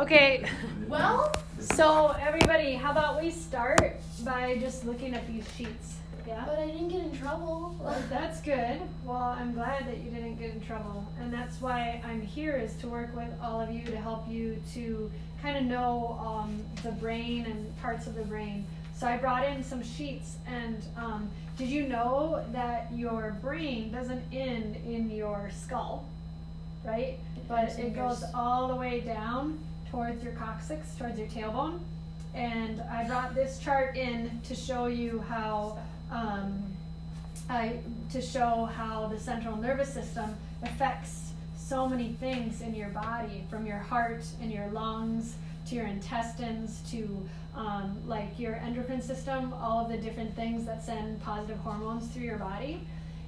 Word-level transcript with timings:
Okay, 0.00 0.46
Well, 0.88 1.30
so 1.58 2.16
everybody, 2.18 2.72
how 2.72 2.90
about 2.90 3.20
we 3.20 3.30
start 3.30 3.96
by 4.24 4.56
just 4.56 4.86
looking 4.86 5.12
at 5.12 5.26
these 5.26 5.44
sheets? 5.54 5.96
Yeah? 6.26 6.42
but 6.46 6.58
I 6.58 6.68
didn't 6.68 6.88
get 6.88 7.02
in 7.02 7.18
trouble. 7.18 7.76
Well, 7.78 8.02
that's 8.08 8.40
good. 8.40 8.80
Well, 9.04 9.36
I'm 9.38 9.52
glad 9.52 9.86
that 9.86 9.98
you 9.98 10.10
didn't 10.10 10.36
get 10.36 10.54
in 10.54 10.62
trouble. 10.62 11.06
And 11.20 11.30
that's 11.30 11.60
why 11.60 12.02
I'm 12.02 12.22
here 12.22 12.56
is 12.56 12.76
to 12.76 12.88
work 12.88 13.14
with 13.14 13.28
all 13.42 13.60
of 13.60 13.70
you 13.70 13.84
to 13.84 13.96
help 13.98 14.26
you 14.26 14.56
to 14.72 15.10
kind 15.42 15.58
of 15.58 15.64
know 15.64 16.18
um, 16.24 16.62
the 16.82 16.92
brain 16.92 17.44
and 17.44 17.78
parts 17.82 18.06
of 18.06 18.14
the 18.14 18.24
brain. 18.24 18.64
So 18.96 19.06
I 19.06 19.18
brought 19.18 19.44
in 19.44 19.62
some 19.62 19.82
sheets 19.82 20.36
and 20.46 20.82
um, 20.96 21.28
did 21.58 21.68
you 21.68 21.86
know 21.86 22.42
that 22.52 22.90
your 22.94 23.36
brain 23.42 23.92
doesn't 23.92 24.22
end 24.32 24.76
in 24.76 25.10
your 25.10 25.50
skull, 25.54 26.06
right? 26.86 27.18
But 27.46 27.78
it 27.78 27.94
goes 27.94 28.24
all 28.34 28.68
the 28.68 28.76
way 28.76 29.00
down 29.00 29.58
towards 29.90 30.22
your 30.22 30.32
coccyx, 30.34 30.94
towards 30.94 31.18
your 31.18 31.28
tailbone. 31.28 31.80
And 32.34 32.80
I 32.82 33.04
brought 33.04 33.34
this 33.34 33.58
chart 33.58 33.96
in 33.96 34.40
to 34.44 34.54
show 34.54 34.86
you 34.86 35.24
how 35.28 35.78
um, 36.10 36.62
I, 37.48 37.80
to 38.12 38.22
show 38.22 38.68
how 38.76 39.08
the 39.08 39.18
central 39.18 39.56
nervous 39.56 39.92
system 39.92 40.36
affects 40.62 41.32
so 41.56 41.88
many 41.88 42.12
things 42.20 42.62
in 42.62 42.74
your 42.74 42.88
body, 42.88 43.44
from 43.50 43.66
your 43.66 43.78
heart 43.78 44.24
and 44.40 44.50
your 44.50 44.66
lungs 44.68 45.34
to 45.66 45.74
your 45.74 45.86
intestines 45.86 46.82
to 46.90 47.26
um, 47.54 47.96
like 48.06 48.38
your 48.38 48.56
endocrine 48.56 49.02
system, 49.02 49.52
all 49.54 49.84
of 49.84 49.90
the 49.90 49.96
different 49.96 50.34
things 50.34 50.64
that 50.66 50.84
send 50.84 51.20
positive 51.22 51.58
hormones 51.58 52.08
through 52.08 52.22
your 52.22 52.38
body. 52.38 52.80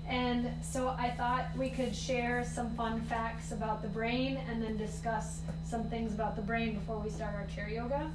And 0.09 0.51
so 0.62 0.88
I 0.88 1.11
thought 1.11 1.47
we 1.56 1.70
could 1.70 1.95
share 1.95 2.45
some 2.45 2.74
fun 2.74 3.01
facts 3.02 3.52
about 3.52 3.83
the 3.83 3.88
brain 3.88 4.38
and 4.48 4.62
then 4.62 4.77
discuss 4.77 5.41
some 5.65 5.84
things 5.84 6.12
about 6.12 6.37
the 6.37 6.42
brain 6.42 6.75
before 6.75 6.98
we 6.98 7.09
start 7.09 7.34
our 7.34 7.47
chair 7.47 7.69
yoga. 7.69 8.11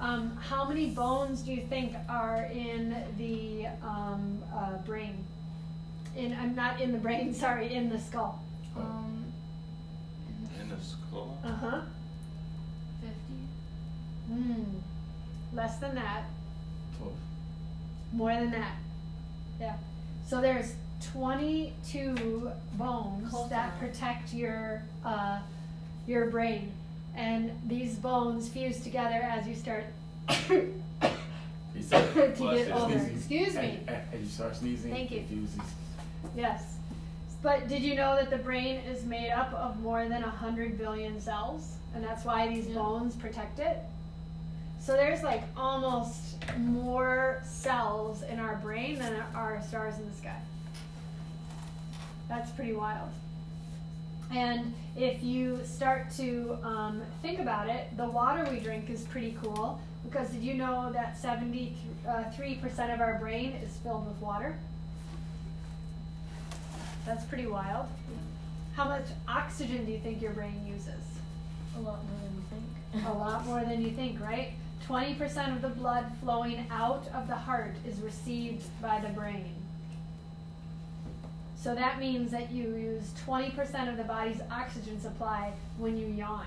Um, 0.00 0.36
how 0.36 0.68
many 0.68 0.90
bones 0.90 1.42
do 1.42 1.52
you 1.52 1.62
think 1.66 1.94
are 2.08 2.44
in 2.52 2.96
the 3.18 3.66
um, 3.82 4.42
uh, 4.54 4.78
brain? 4.78 5.24
In 6.16 6.32
I'm 6.34 6.54
not 6.54 6.80
in 6.80 6.92
the 6.92 6.98
brain. 6.98 7.34
Sorry, 7.44 7.72
in 7.74 7.88
the 7.88 7.98
skull. 7.98 8.40
Um, 8.76 9.24
In 10.60 10.68
the 10.68 10.80
skull? 10.80 11.38
Uh 11.44 11.52
huh. 11.52 11.80
fifty. 13.00 13.40
Hmm. 14.28 14.62
Less 15.52 15.76
than 15.78 15.94
that. 15.96 16.24
Twelve. 16.98 17.14
More 18.12 18.34
than 18.34 18.50
that. 18.52 18.76
Yeah. 19.60 19.76
So 20.26 20.40
there's 20.40 20.74
22 21.14 22.50
bones 22.74 23.30
Close 23.30 23.48
that 23.48 23.68
enough. 23.68 23.78
protect 23.78 24.34
your 24.34 24.82
uh, 25.04 25.38
your 26.08 26.26
brain, 26.26 26.72
and 27.14 27.52
these 27.66 27.94
bones 27.94 28.48
fuse 28.48 28.80
together 28.80 29.20
as 29.22 29.46
you 29.46 29.54
start 29.54 29.84
to 30.28 30.74
Bless 31.72 31.88
get 32.38 32.72
older. 32.72 32.98
sneezing. 32.98 33.16
Excuse 33.16 33.54
me. 33.54 33.78
As 33.86 34.20
you 34.20 34.26
start 34.26 34.56
sneezing, 34.56 34.90
Thank 34.92 35.10
you. 35.12 35.18
it 35.20 35.26
fuses. 35.28 35.60
Yes. 36.36 36.76
But 37.42 37.68
did 37.68 37.82
you 37.82 37.94
know 37.94 38.16
that 38.16 38.30
the 38.30 38.38
brain 38.38 38.76
is 38.80 39.04
made 39.04 39.30
up 39.30 39.52
of 39.54 39.78
more 39.80 40.08
than 40.08 40.22
100 40.22 40.76
billion 40.78 41.20
cells? 41.20 41.74
And 41.94 42.02
that's 42.02 42.24
why 42.24 42.48
these 42.48 42.66
Yeah. 42.66 42.74
bones 42.76 43.14
protect 43.14 43.58
it? 43.60 43.78
So 44.80 44.92
there's 44.94 45.22
like 45.22 45.42
almost 45.56 46.36
more 46.58 47.40
cells 47.44 48.22
in 48.22 48.38
our 48.40 48.56
brain 48.56 48.98
than 48.98 49.12
there 49.12 49.26
are 49.34 49.62
stars 49.62 49.96
in 49.98 50.08
the 50.10 50.16
sky. 50.16 50.36
That's 52.28 52.50
pretty 52.52 52.72
wild. 52.72 53.10
And 54.30 54.74
if 54.96 55.22
you 55.22 55.60
start 55.64 56.10
to 56.16 56.58
um, 56.62 57.02
think 57.22 57.38
about 57.38 57.68
it, 57.68 57.96
the 57.96 58.08
water 58.08 58.46
we 58.50 58.58
drink 58.58 58.90
is 58.90 59.02
pretty 59.02 59.36
cool 59.42 59.80
because 60.04 60.30
did 60.30 60.42
you 60.42 60.54
know 60.54 60.90
that 60.92 61.20
73% 61.20 61.74
of 62.94 63.00
our 63.00 63.18
brain 63.18 63.52
is 63.64 63.76
filled 63.78 64.06
with 64.06 64.16
water? 64.20 64.54
That's 67.06 67.24
pretty 67.24 67.46
wild. 67.46 67.86
How 68.74 68.84
much 68.84 69.06
oxygen 69.28 69.84
do 69.84 69.92
you 69.92 69.98
think 69.98 70.20
your 70.20 70.32
brain 70.32 70.66
uses? 70.66 71.04
A 71.76 71.80
lot 71.80 72.00
more 72.04 72.20
than 72.22 72.34
you 72.34 72.44
think. 72.50 73.06
A 73.06 73.12
lot 73.12 73.46
more 73.46 73.60
than 73.60 73.82
you 73.82 73.90
think, 73.90 74.20
right? 74.20 74.52
20% 74.88 75.54
of 75.54 75.62
the 75.62 75.68
blood 75.68 76.06
flowing 76.22 76.66
out 76.70 77.06
of 77.14 77.26
the 77.26 77.34
heart 77.34 77.74
is 77.86 78.00
received 78.00 78.64
by 78.82 79.00
the 79.00 79.08
brain. 79.08 79.54
So 81.64 81.74
that 81.74 81.98
means 81.98 82.30
that 82.32 82.52
you 82.52 82.64
use 82.76 83.10
20% 83.26 83.88
of 83.88 83.96
the 83.96 84.04
body's 84.04 84.38
oxygen 84.50 85.00
supply 85.00 85.50
when 85.78 85.96
you 85.96 86.06
yawn. 86.08 86.44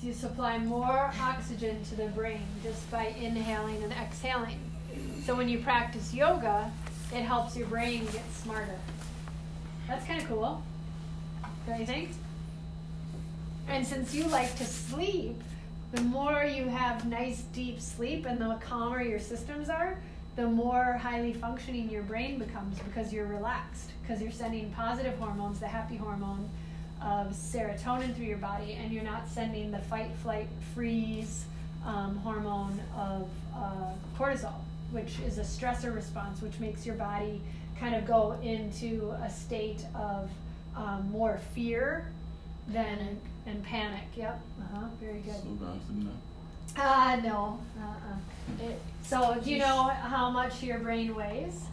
So 0.00 0.08
you 0.08 0.12
supply 0.12 0.58
more 0.58 1.12
oxygen 1.20 1.84
to 1.84 1.94
the 1.94 2.06
brain 2.06 2.42
just 2.64 2.90
by 2.90 3.14
inhaling 3.16 3.80
and 3.84 3.92
exhaling. 3.92 4.58
So 5.24 5.36
when 5.36 5.48
you 5.48 5.60
practice 5.60 6.12
yoga, 6.12 6.72
it 7.14 7.22
helps 7.22 7.56
your 7.56 7.68
brain 7.68 8.06
get 8.06 8.24
smarter. 8.32 8.80
That's 9.86 10.04
kind 10.04 10.20
of 10.20 10.26
cool, 10.26 10.60
don't 11.68 11.78
you 11.78 11.86
think? 11.86 12.10
And 13.68 13.86
since 13.86 14.12
you 14.12 14.24
like 14.24 14.56
to 14.56 14.64
sleep, 14.64 15.40
the 15.92 16.00
more 16.00 16.42
you 16.42 16.66
have 16.66 17.06
nice 17.06 17.42
deep 17.52 17.80
sleep 17.80 18.26
and 18.26 18.40
the 18.40 18.58
calmer 18.60 19.00
your 19.00 19.20
systems 19.20 19.68
are, 19.68 19.96
the 20.40 20.48
more 20.48 20.94
highly 20.94 21.34
functioning 21.34 21.90
your 21.90 22.02
brain 22.02 22.38
becomes 22.38 22.78
because 22.78 23.12
you're 23.12 23.26
relaxed, 23.26 23.90
because 24.00 24.22
you're 24.22 24.32
sending 24.32 24.70
positive 24.70 25.18
hormones, 25.18 25.60
the 25.60 25.68
happy 25.68 25.98
hormone 25.98 26.48
of 27.02 27.26
serotonin 27.34 28.16
through 28.16 28.24
your 28.24 28.38
body, 28.38 28.72
and 28.72 28.90
you're 28.90 29.04
not 29.04 29.28
sending 29.28 29.70
the 29.70 29.78
fight, 29.80 30.10
flight, 30.22 30.48
freeze 30.74 31.44
um, 31.84 32.16
hormone 32.24 32.80
of 32.96 33.28
uh, 33.54 33.92
cortisol, 34.18 34.54
which 34.92 35.18
is 35.26 35.36
a 35.36 35.42
stressor 35.42 35.94
response, 35.94 36.40
which 36.40 36.58
makes 36.58 36.86
your 36.86 36.94
body 36.94 37.42
kind 37.78 37.94
of 37.94 38.06
go 38.06 38.32
into 38.42 39.14
a 39.22 39.28
state 39.28 39.84
of 39.94 40.30
um, 40.74 41.06
more 41.10 41.38
fear 41.54 42.06
than 42.68 43.20
and 43.44 43.62
panic. 43.62 44.04
Yep. 44.16 44.40
Uh 44.58 44.78
huh. 44.78 44.86
Very 45.02 45.20
good. 45.20 45.34
Slow 45.34 45.56
down, 46.76 47.20
slow 47.20 47.30
down. 47.30 47.58
Ah, 47.78 47.78
no. 47.78 47.82
Uh-uh. 47.82 48.64
It, 48.70 48.80
so, 49.02 49.38
do 49.42 49.50
you 49.50 49.58
know 49.58 49.88
how 49.88 50.30
much 50.30 50.62
your 50.62 50.78
brain 50.78 51.14
weighs? 51.14 51.64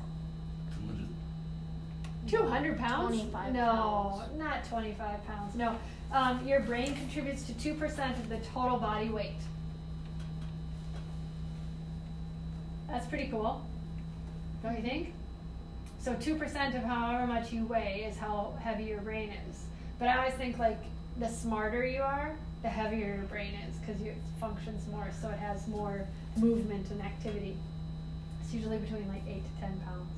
200. 2.27 2.75
200 2.75 2.77
pounds? 2.79 3.15
25 3.15 3.53
no, 3.53 3.61
pounds. 3.61 4.37
not 4.37 4.65
25 4.67 5.27
pounds. 5.27 5.55
No. 5.55 5.75
Um, 6.11 6.47
your 6.47 6.61
brain 6.61 6.95
contributes 6.95 7.43
to 7.43 7.53
2% 7.53 8.19
of 8.19 8.29
the 8.29 8.37
total 8.53 8.77
body 8.77 9.09
weight. 9.09 9.33
That's 12.87 13.05
pretty 13.05 13.27
cool. 13.27 13.65
Don't 14.63 14.75
you 14.77 14.81
think? 14.81 15.13
So 15.99 16.13
2% 16.13 16.75
of 16.75 16.83
however 16.83 17.27
much 17.27 17.51
you 17.51 17.65
weigh 17.65 18.07
is 18.09 18.17
how 18.17 18.53
heavy 18.61 18.85
your 18.85 19.01
brain 19.01 19.31
is. 19.49 19.65
But 19.99 20.07
I 20.07 20.17
always 20.17 20.33
think 20.35 20.57
like 20.57 20.79
the 21.19 21.27
smarter 21.27 21.85
you 21.85 22.01
are, 22.01 22.35
the 22.61 22.69
heavier 22.69 23.15
your 23.15 23.25
brain 23.25 23.53
is 23.69 23.77
because 23.77 24.01
it 24.01 24.17
functions 24.39 24.87
more, 24.91 25.07
so 25.21 25.29
it 25.29 25.39
has 25.39 25.67
more 25.67 26.07
movement 26.37 26.89
and 26.91 27.01
activity. 27.01 27.55
It's 28.43 28.53
usually 28.53 28.77
between 28.77 29.07
like 29.09 29.23
8 29.27 29.35
to 29.35 29.61
10 29.61 29.81
pounds. 29.85 30.11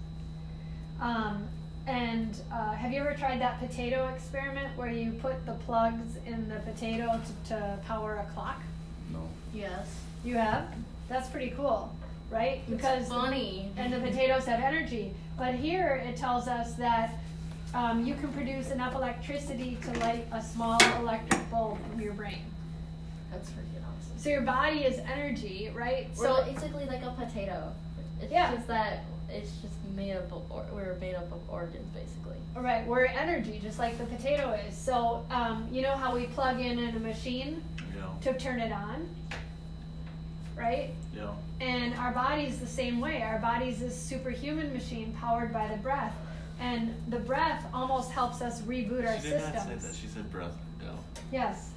Um, 1.02 1.48
and 1.88 2.40
uh, 2.52 2.74
have 2.74 2.92
you 2.92 3.00
ever 3.02 3.14
tried 3.14 3.42
that 3.42 3.60
potato 3.60 4.08
experiment 4.10 4.78
where 4.78 4.92
you 4.92 5.12
put 5.14 5.46
the 5.46 5.54
plugs 5.54 6.18
in 6.26 6.48
the 6.48 6.58
potato 6.58 7.20
to, 7.46 7.50
to 7.50 7.80
power 7.88 8.16
a 8.16 8.34
clock? 8.34 8.62
No. 9.12 9.28
Yes. 9.54 9.88
You 10.24 10.36
have? 10.36 10.74
That's 11.08 11.30
pretty 11.30 11.52
cool, 11.52 11.92
right? 12.30 12.62
Because 12.70 13.08
funny. 13.08 13.72
and 13.78 13.92
the 13.92 14.00
potatoes 14.00 14.46
have 14.46 14.60
energy. 14.60 15.14
But 15.38 15.56
here 15.56 16.04
it 16.06 16.18
tells 16.18 16.48
us 16.48 16.76
that 16.76 17.16
um, 17.74 18.06
you 18.06 18.16
can 18.16 18.31
produce 18.34 18.72
enough 18.72 18.96
electricity 18.96 19.78
to 19.84 19.91
light 20.00 20.28
a 20.31 20.41
small 20.41 20.78
electric 21.00 21.50
bulb 21.52 21.78
in 21.94 22.02
your 22.02 22.13
brain. 22.13 22.41
That's 23.31 23.50
freaking 23.50 23.81
awesome. 23.83 24.18
So 24.18 24.30
your 24.30 24.42
body 24.42 24.80
is 24.86 25.00
energy, 25.00 25.69
right? 25.75 26.10
We're 26.18 26.25
So 26.25 26.33
li- 26.45 26.54
basically 26.54 26.86
like 26.86 27.04
a 27.04 27.12
potato. 27.12 27.71
It's 28.21 28.31
Yeah. 28.31 28.54
just 28.56 28.68
that 28.68 29.04
it's 29.31 29.51
just 29.62 29.75
made 29.95 30.16
up 30.16 30.31
of 30.31 30.51
or- 30.51 30.66
we're 30.74 30.95
made 30.95 31.13
up 31.13 31.31
of 31.31 31.39
organs 31.50 31.88
basically. 31.94 32.38
Right, 32.56 32.86
we're 32.88 33.06
energy, 33.06 33.60
just 33.62 33.77
like 33.77 33.98
the 34.00 34.06
potato 34.06 34.51
is. 34.68 34.75
So, 34.75 35.24
um, 35.30 35.68
you 35.72 35.83
know 35.83 35.95
how 35.95 36.15
we 36.15 36.25
plug 36.25 36.60
in 36.60 36.80
in 36.80 36.95
a 36.95 37.00
machine 37.00 37.62
Yeah. 37.95 38.06
to 38.22 38.38
turn 38.39 38.60
it 38.60 38.72
on, 38.72 39.07
right? 40.57 40.89
Yeah. 41.15 41.30
And 41.62 41.94
our 41.95 42.12
body's 42.12 42.60
the 42.60 42.68
same 42.68 43.00
way. 43.00 43.22
Our 43.22 43.38
body's 43.39 43.80
this 43.80 43.95
superhuman 43.95 44.74
machine 44.74 45.13
powered 45.13 45.54
by 45.54 45.68
the 45.68 45.77
breath, 45.77 46.15
and 46.60 46.94
the 47.08 47.20
breath 47.20 47.66
almost 47.74 48.12
helps 48.12 48.42
us 48.42 48.62
reboot 48.62 49.08
our 49.08 49.16
She 49.18 49.30
did 49.30 49.42
systems. 49.42 49.54
not 49.56 49.68
say 49.82 49.88
that. 49.88 49.96
She 49.96 50.08
said 50.08 50.32
breath. 50.32 50.56
Yeah. 50.82 50.90
Yes. 51.32 51.70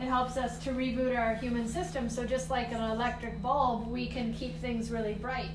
It 0.00 0.04
helps 0.06 0.36
us 0.36 0.58
to 0.64 0.70
reboot 0.70 1.18
our 1.18 1.34
human 1.34 1.68
system. 1.68 2.08
So, 2.08 2.24
just 2.24 2.48
like 2.50 2.72
an 2.72 2.80
electric 2.82 3.42
bulb, 3.42 3.88
we 3.88 4.06
can 4.06 4.32
keep 4.32 4.58
things 4.60 4.90
really 4.90 5.14
bright. 5.14 5.50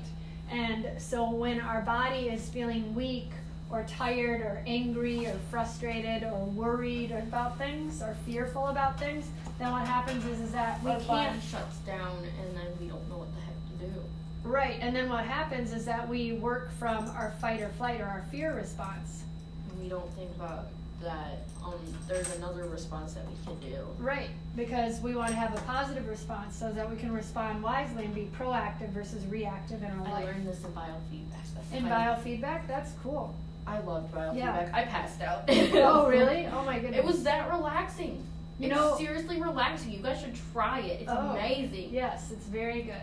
And 0.50 0.86
so, 0.98 1.28
when 1.30 1.60
our 1.60 1.80
body 1.82 2.28
is 2.28 2.48
feeling 2.50 2.94
weak 2.94 3.30
or 3.70 3.84
tired 3.88 4.42
or 4.42 4.62
angry 4.66 5.26
or 5.26 5.34
frustrated 5.50 6.22
or 6.22 6.44
worried 6.44 7.10
about 7.10 7.58
things 7.58 8.00
or 8.02 8.16
fearful 8.26 8.68
about 8.68 9.00
things, 9.00 9.26
then 9.58 9.72
what 9.72 9.86
happens 9.86 10.24
is, 10.26 10.38
is 10.40 10.52
that 10.52 10.80
we 10.84 10.90
Our 10.92 10.96
can't 10.98 11.08
body 11.08 11.40
shuts 11.50 11.78
down, 11.78 12.18
and 12.40 12.56
then 12.56 12.66
we 12.80 12.86
don't 12.86 13.08
know 13.08 13.16
what 13.18 13.28
the 13.34 13.40
heck 13.40 13.80
to 13.80 13.86
do. 13.86 14.00
Right, 14.46 14.78
and 14.80 14.94
then 14.94 15.08
what 15.08 15.24
happens 15.24 15.72
is 15.72 15.84
that 15.86 16.08
we 16.08 16.32
work 16.34 16.70
from 16.78 17.08
our 17.10 17.32
fight 17.40 17.60
or 17.60 17.68
flight 17.70 18.00
or 18.00 18.04
our 18.04 18.24
fear 18.30 18.54
response. 18.54 19.24
And 19.70 19.82
we 19.82 19.88
don't 19.88 20.08
think 20.14 20.30
about 20.36 20.68
that. 21.02 21.42
Um, 21.64 21.74
there's 22.06 22.34
another 22.36 22.64
response 22.68 23.14
that 23.14 23.24
we 23.28 23.34
can 23.44 23.58
do. 23.70 23.78
Right, 23.98 24.30
because 24.54 25.00
we 25.00 25.16
want 25.16 25.30
to 25.30 25.34
have 25.36 25.52
a 25.56 25.60
positive 25.62 26.08
response 26.08 26.54
so 26.56 26.70
that 26.72 26.88
we 26.88 26.96
can 26.96 27.12
respond 27.12 27.60
wisely 27.62 28.04
and 28.04 28.14
be 28.14 28.28
proactive 28.38 28.90
versus 28.90 29.26
reactive 29.26 29.82
in 29.82 29.90
our 29.90 30.06
I 30.06 30.10
life. 30.12 30.24
learned 30.26 30.46
this 30.46 30.62
in 30.64 30.70
biofeedback. 30.70 31.54
That's 31.54 31.72
In 31.72 31.84
biofeedback, 31.86 32.68
that's 32.68 32.92
cool. 33.02 33.34
I 33.66 33.80
loved 33.80 34.14
biofeedback. 34.14 34.36
Yeah. 34.36 34.70
I 34.72 34.82
passed 34.84 35.20
out. 35.22 35.42
oh, 35.48 36.06
really? 36.08 36.46
Oh 36.46 36.64
my 36.64 36.78
goodness. 36.78 36.98
It 37.00 37.04
was 37.04 37.24
that 37.24 37.50
relaxing. 37.50 38.22
You 38.60 38.68
it's 38.68 38.76
know- 38.76 38.96
seriously 38.96 39.42
relaxing. 39.42 39.90
You 39.90 39.98
guys 39.98 40.20
should 40.20 40.38
try 40.52 40.78
it. 40.80 41.00
It's 41.02 41.10
Oh. 41.12 41.30
amazing. 41.30 41.90
Yes, 41.92 42.30
it's 42.30 42.46
very 42.46 42.82
good. 42.82 42.94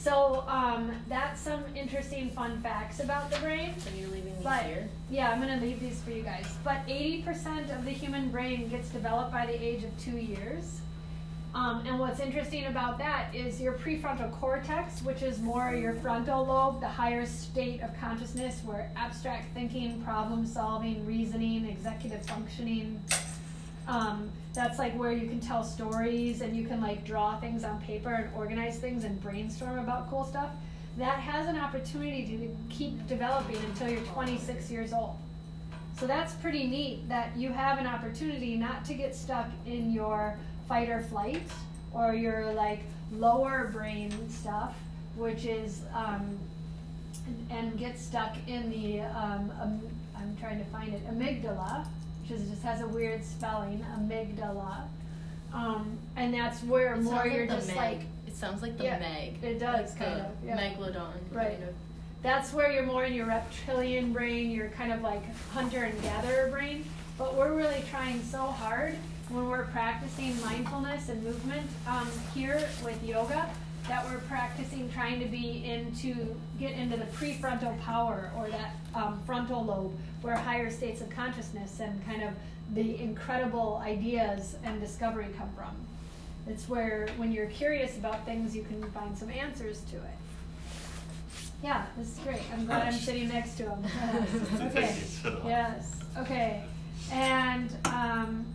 So, 0.00 0.44
um, 0.48 0.92
that's 1.08 1.42
some 1.42 1.62
interesting 1.76 2.30
fun 2.30 2.62
facts 2.62 3.00
about 3.00 3.30
the 3.30 3.38
brain. 3.40 3.74
So 3.76 3.90
you're 3.94 4.08
leaving 4.08 4.34
these 4.34 4.42
But- 4.42 4.62
here? 4.62 4.88
Yeah, 5.10 5.30
I'm 5.30 5.40
gonna 5.40 5.60
leave 5.60 5.78
these 5.78 6.00
for 6.00 6.10
you 6.10 6.22
guys. 6.22 6.56
But 6.64 6.78
80% 6.88 7.70
of 7.70 7.84
the 7.84 7.90
human 7.90 8.30
brain 8.30 8.68
gets 8.70 8.88
developed 8.88 9.30
by 9.30 9.44
the 9.44 9.62
age 9.62 9.84
of 9.84 9.98
two 9.98 10.16
years. 10.16 10.80
Um, 11.54 11.84
and 11.84 11.98
what's 11.98 12.18
interesting 12.18 12.64
about 12.66 12.96
that 12.98 13.34
is 13.34 13.60
your 13.60 13.74
prefrontal 13.74 14.32
cortex, 14.32 15.02
which 15.02 15.20
is 15.20 15.38
more 15.40 15.74
your 15.74 15.92
frontal 15.94 16.46
lobe, 16.46 16.80
the 16.80 16.88
higher 16.88 17.26
state 17.26 17.82
of 17.82 17.90
consciousness 18.00 18.62
where 18.64 18.90
abstract 18.96 19.52
thinking, 19.52 20.00
problem 20.02 20.46
solving, 20.46 21.04
reasoning, 21.04 21.66
executive 21.66 22.24
functioning. 22.24 23.02
Um, 23.90 24.30
that's 24.54 24.78
like 24.78 24.96
where 24.96 25.10
you 25.10 25.28
can 25.28 25.40
tell 25.40 25.64
stories 25.64 26.42
and 26.42 26.56
you 26.56 26.64
can 26.64 26.80
like 26.80 27.04
draw 27.04 27.38
things 27.40 27.64
on 27.64 27.80
paper 27.82 28.14
and 28.14 28.34
organize 28.36 28.78
things 28.78 29.02
and 29.02 29.20
brainstorm 29.20 29.80
about 29.80 30.08
cool 30.08 30.24
stuff. 30.24 30.50
That 30.96 31.18
has 31.18 31.48
an 31.48 31.58
opportunity 31.58 32.24
to 32.26 32.56
keep 32.72 33.04
developing 33.08 33.56
until 33.56 33.88
you're 33.88 34.02
26 34.02 34.70
years 34.70 34.92
old. 34.92 35.16
So 35.98 36.06
that's 36.06 36.34
pretty 36.34 36.68
neat 36.68 37.08
that 37.08 37.36
you 37.36 37.52
have 37.52 37.78
an 37.78 37.86
opportunity 37.86 38.56
not 38.56 38.84
to 38.84 38.94
get 38.94 39.14
stuck 39.14 39.48
in 39.66 39.92
your 39.92 40.38
fight 40.68 40.88
or 40.88 41.00
flight 41.00 41.42
or 41.92 42.14
your 42.14 42.52
like 42.52 42.82
lower 43.12 43.70
brain 43.72 44.12
stuff, 44.30 44.76
which 45.16 45.44
is 45.46 45.82
um, 45.94 46.38
and, 47.50 47.76
get 47.76 47.98
stuck 47.98 48.36
in 48.46 48.70
the 48.70 49.00
um, 49.00 49.50
I'm 50.16 50.36
trying 50.38 50.58
to 50.58 50.64
find 50.66 50.94
it 50.94 51.06
amygdala, 51.08 51.86
which 52.30 52.40
is 52.40 52.48
just 52.48 52.62
has 52.62 52.80
a 52.80 52.86
weird 52.86 53.24
spelling 53.24 53.84
amygdala, 53.98 54.82
um, 55.52 55.98
and 56.16 56.32
that's 56.32 56.62
where 56.62 56.94
It 56.94 57.02
more 57.02 57.26
you're 57.26 57.40
like 57.46 57.48
the 57.50 57.56
just 57.56 57.68
Meg. 57.68 57.76
like 57.76 58.00
It 58.26 58.36
sounds 58.36 58.62
like 58.62 58.78
the 58.78 58.84
Yeah, 58.84 58.98
Meg. 58.98 59.42
it 59.42 59.58
does 59.58 59.90
Like 59.90 59.98
kind 59.98 60.20
of 60.20 60.26
yeah. 60.44 60.56
Megalodon. 60.56 61.10
Right. 61.32 61.52
Kind 61.52 61.64
of. 61.64 61.74
that's 62.22 62.52
where 62.52 62.70
you're 62.70 62.86
more 62.86 63.04
in 63.04 63.14
your 63.14 63.26
reptilian 63.26 64.12
brain, 64.12 64.50
your 64.50 64.68
kind 64.68 64.92
of 64.92 65.02
like 65.02 65.22
hunter 65.52 65.84
and 65.84 66.00
gatherer 66.02 66.48
brain. 66.50 66.84
But 67.18 67.34
we're 67.34 67.52
really 67.54 67.82
trying 67.90 68.22
so 68.22 68.38
hard 68.46 68.94
when 69.28 69.48
we're 69.48 69.64
practicing 69.66 70.40
mindfulness 70.40 71.08
and 71.08 71.22
movement 71.22 71.66
um, 71.86 72.08
here 72.34 72.66
with 72.84 73.02
yoga 73.04 73.48
that 73.88 74.04
we're 74.06 74.18
practicing 74.20 74.88
trying 74.92 75.18
to 75.20 75.26
be 75.26 75.64
into 75.64 76.34
get 76.60 76.72
into 76.72 76.96
the 76.96 77.04
prefrontal 77.06 77.78
power 77.80 78.30
or 78.36 78.48
that 78.50 78.74
um, 78.94 79.20
frontal 79.26 79.64
lobe 79.64 79.92
where 80.22 80.36
higher 80.36 80.70
states 80.70 81.00
of 81.00 81.10
consciousness 81.10 81.80
and 81.80 82.04
kind 82.06 82.22
of 82.22 82.30
the 82.74 83.00
incredible 83.00 83.80
ideas 83.84 84.56
and 84.64 84.80
discovery 84.80 85.28
come 85.36 85.50
from. 85.56 85.74
It's 86.48 86.68
where 86.68 87.08
when 87.16 87.32
you're 87.32 87.46
curious 87.46 87.96
about 87.96 88.24
things 88.24 88.54
you 88.54 88.62
can 88.62 88.82
find 88.92 89.16
some 89.16 89.30
answers 89.30 89.82
to 89.90 89.96
it. 89.96 90.02
Yeah, 91.62 91.84
this 91.96 92.08
is 92.08 92.18
great. 92.20 92.40
I'm 92.52 92.64
glad 92.64 92.86
I'm 92.86 92.92
sitting 92.98 93.28
next 93.28 93.56
to 93.58 93.64
him. 93.64 93.84
Yes. 94.74 95.20
Okay. 95.26 95.40
Yes. 95.44 95.96
Okay. 96.18 96.64
And 97.12 97.76
um, 97.86 98.46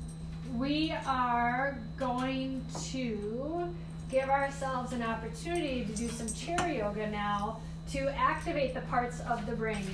we 0.55 0.93
are 1.05 1.77
going 1.97 2.65
to 2.85 3.69
give 4.09 4.29
ourselves 4.29 4.93
an 4.93 5.03
opportunity 5.03 5.85
to 5.85 5.91
do 5.95 6.09
some 6.09 6.27
chair 6.29 6.71
yoga 6.71 7.09
now 7.09 7.59
to 7.91 8.07
activate 8.17 8.73
the 8.73 8.81
parts 8.81 9.19
of 9.21 9.45
the 9.45 9.55
brain. 9.55 9.85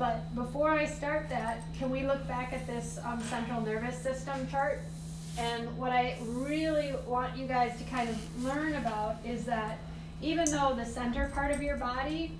But 0.00 0.34
before 0.34 0.70
I 0.70 0.86
start 0.86 1.28
that, 1.28 1.62
can 1.74 1.90
we 1.90 2.06
look 2.06 2.26
back 2.26 2.54
at 2.54 2.66
this 2.66 2.98
um, 3.04 3.20
central 3.24 3.60
nervous 3.60 3.98
system 3.98 4.48
chart? 4.48 4.80
And 5.36 5.76
what 5.76 5.92
I 5.92 6.16
really 6.26 6.94
want 7.06 7.36
you 7.36 7.46
guys 7.46 7.76
to 7.76 7.84
kind 7.84 8.08
of 8.08 8.42
learn 8.42 8.76
about 8.76 9.16
is 9.26 9.44
that 9.44 9.78
even 10.22 10.50
though 10.50 10.72
the 10.74 10.86
center 10.86 11.30
part 11.34 11.52
of 11.52 11.62
your 11.62 11.76
body 11.76 12.32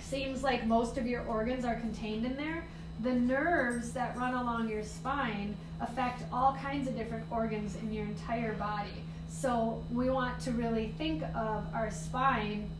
seems 0.00 0.44
like 0.44 0.64
most 0.64 0.96
of 0.96 1.08
your 1.08 1.26
organs 1.26 1.64
are 1.64 1.74
contained 1.74 2.24
in 2.24 2.36
there, 2.36 2.64
the 3.00 3.12
nerves 3.12 3.90
that 3.90 4.16
run 4.16 4.34
along 4.34 4.68
your 4.68 4.84
spine 4.84 5.56
affect 5.80 6.22
all 6.32 6.54
kinds 6.54 6.86
of 6.86 6.96
different 6.96 7.24
organs 7.32 7.74
in 7.82 7.92
your 7.92 8.04
entire 8.04 8.54
body. 8.54 9.02
So 9.28 9.82
we 9.90 10.08
want 10.08 10.38
to 10.42 10.52
really 10.52 10.94
think 10.96 11.24
of 11.34 11.66
our 11.74 11.90
spine. 11.90 12.70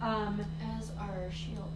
Um, 0.00 0.44
As 0.76 0.90
our 0.98 1.30
shield. 1.30 1.70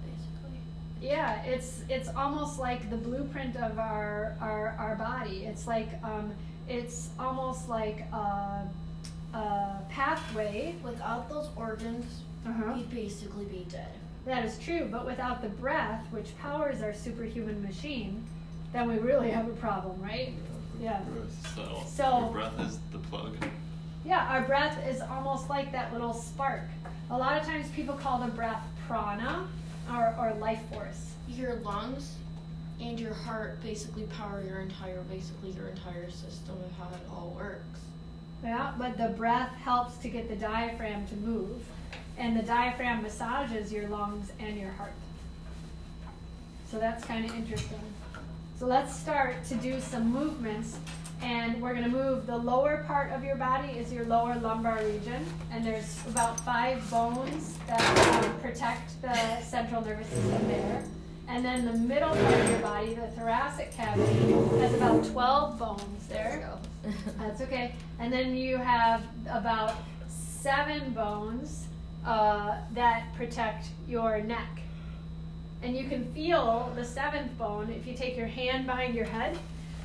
Yeah, 1.00 1.42
it's 1.42 1.82
it's 1.88 2.08
almost 2.08 2.58
like 2.58 2.88
the 2.90 2.96
blueprint 2.96 3.56
of 3.56 3.78
our 3.78 4.34
our, 4.40 4.74
our 4.78 4.96
body. 4.96 5.44
It's 5.44 5.66
like 5.66 5.88
um, 6.02 6.32
it's 6.68 7.10
almost 7.18 7.68
like 7.68 8.00
a, 8.12 8.66
a 9.34 9.78
pathway. 9.90 10.74
Without 10.82 11.28
those 11.28 11.48
organs, 11.56 12.22
Uh-huh. 12.46 12.72
we'd 12.74 12.90
basically 12.90 13.44
be 13.46 13.66
dead. 13.70 13.92
That 14.24 14.44
is 14.44 14.58
true, 14.58 14.88
but 14.90 15.04
without 15.06 15.42
the 15.42 15.48
breath, 15.48 16.04
which 16.10 16.36
powers 16.38 16.82
our 16.82 16.92
superhuman 16.94 17.62
machine, 17.62 18.24
then 18.72 18.88
we 18.88 18.98
really 18.98 19.30
have 19.30 19.46
a 19.48 19.52
problem, 19.54 20.00
right? 20.02 20.32
Yeah. 20.80 21.00
So, 21.54 21.82
So- 21.86 22.20
your 22.20 22.30
breath 22.30 22.58
is 22.60 22.78
the 22.92 22.98
plug. 22.98 23.36
Yeah, 24.04 24.26
our 24.28 24.42
breath 24.42 24.78
is 24.86 25.00
almost 25.00 25.48
like 25.48 25.70
that 25.72 25.92
little 25.92 26.12
spark. 26.14 26.62
A 27.10 27.16
lot 27.16 27.40
of 27.40 27.46
times 27.46 27.68
people 27.70 27.94
call 27.96 28.18
the 28.20 28.28
breath 28.32 28.62
prana 28.86 29.46
or, 29.90 30.14
or 30.18 30.34
life 30.34 30.60
force. 30.72 31.12
Your 31.28 31.54
lungs 31.56 32.14
and 32.80 32.98
your 33.00 33.14
heart 33.14 33.62
basically 33.62 34.04
power 34.04 34.42
your 34.46 34.60
entire, 34.60 35.00
basically 35.02 35.50
your 35.50 35.68
entire 35.68 36.10
system 36.10 36.56
of 36.64 36.72
how 36.78 36.94
it 36.94 37.02
all 37.10 37.34
works. 37.36 37.80
Yeah, 38.44 38.72
but 38.78 38.98
the 38.98 39.08
breath 39.08 39.52
helps 39.54 39.96
to 39.98 40.08
get 40.08 40.28
the 40.28 40.36
diaphragm 40.36 41.06
to 41.08 41.16
move, 41.16 41.64
and 42.18 42.36
the 42.36 42.42
diaphragm 42.42 43.02
massages 43.02 43.72
your 43.72 43.88
lungs 43.88 44.30
and 44.38 44.58
your 44.58 44.70
heart. 44.72 44.92
So 46.70 46.78
that's 46.78 47.04
kind 47.04 47.24
of 47.24 47.34
interesting. 47.34 47.80
So 48.58 48.66
let's 48.66 48.94
start 48.94 49.44
to 49.44 49.54
do 49.54 49.80
some 49.80 50.10
movements, 50.10 50.78
and 51.22 51.60
we're 51.60 51.72
going 51.72 51.84
to 51.84 51.90
move 51.90 52.26
the 52.26 52.36
lower 52.36 52.84
part 52.86 53.12
of 53.12 53.24
your 53.24 53.36
body 53.36 53.72
is 53.72 53.92
your 53.92 54.04
lower 54.04 54.36
lumbar 54.36 54.82
region, 54.84 55.24
and 55.50 55.64
there's 55.64 55.98
about 56.06 56.38
five 56.40 56.88
bones 56.90 57.58
that 57.66 58.24
um, 58.24 58.38
protect 58.40 59.00
the 59.02 59.40
central 59.42 59.84
nervous 59.84 60.08
system 60.08 60.48
there. 60.48 60.84
And 61.28 61.44
then 61.44 61.64
the 61.64 61.72
middle 61.72 62.10
part 62.10 62.34
of 62.34 62.50
your 62.50 62.60
body, 62.60 62.94
the 62.94 63.08
thoracic 63.08 63.72
cavity, 63.72 64.32
has 64.60 64.74
about 64.74 65.04
12 65.04 65.58
bones 65.58 66.06
there. 66.08 66.48
That's 67.18 67.40
okay. 67.40 67.74
And 67.98 68.12
then 68.12 68.36
you 68.36 68.58
have 68.58 69.02
about 69.28 69.74
seven 70.08 70.92
bones 70.92 71.66
uh, 72.04 72.58
that 72.74 73.12
protect 73.14 73.68
your 73.88 74.20
neck. 74.20 74.60
And 75.62 75.76
you 75.76 75.88
can 75.88 76.04
feel 76.12 76.72
the 76.76 76.84
seventh 76.84 77.36
bone 77.36 77.70
if 77.70 77.86
you 77.86 77.94
take 77.94 78.16
your 78.16 78.28
hand 78.28 78.66
behind 78.66 78.94
your 78.94 79.06
head 79.06 79.36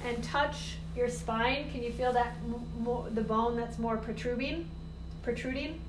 and 0.06 0.24
touch 0.24 0.76
your 0.96 1.10
spine. 1.10 1.70
Can 1.72 1.84
you 1.84 1.92
feel 1.92 2.14
that 2.14 2.36
m- 2.46 2.84
mo- 2.84 3.08
the 3.14 3.22
bone 3.22 3.56
that's 3.56 3.80
more 3.80 3.98
protruding? 3.98 4.68
Protruding. 5.24 5.80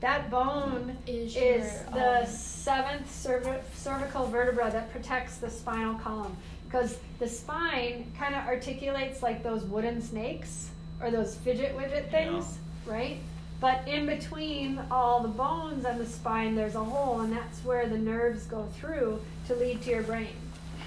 That 0.00 0.30
bone 0.30 0.96
Is 1.06 1.34
is 1.36 1.36
your, 1.36 1.92
the 1.94 2.20
um, 2.20 2.26
seventh 2.26 3.06
cervi- 3.08 3.62
cervical 3.74 4.26
vertebra 4.26 4.70
that 4.70 4.90
protects 4.92 5.38
the 5.38 5.48
spinal 5.48 5.94
column 5.94 6.36
because 6.66 6.98
the 7.20 7.28
spine 7.28 8.10
kind 8.18 8.34
of 8.34 8.44
articulates 8.46 9.22
like 9.22 9.42
those 9.42 9.62
wooden 9.64 10.02
snakes 10.02 10.68
or 11.00 11.10
those 11.10 11.36
fidget 11.36 11.76
widget 11.76 12.10
things, 12.10 12.58
right? 12.86 13.18
But 13.60 13.86
in 13.88 14.04
between 14.04 14.78
all 14.90 15.20
the 15.20 15.28
bones 15.28 15.84
and 15.86 15.98
the 15.98 16.06
spine, 16.06 16.54
there's 16.54 16.74
a 16.74 16.84
hole, 16.84 17.20
and 17.20 17.32
that's 17.32 17.64
where 17.64 17.86
the 17.88 17.96
nerves 17.96 18.44
go 18.44 18.66
through 18.74 19.20
to 19.46 19.54
lead 19.54 19.80
to 19.82 19.90
your 19.90 20.02
brain. 20.02 20.34